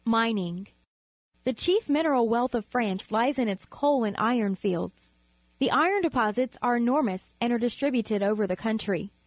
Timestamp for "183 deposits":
6.05-6.57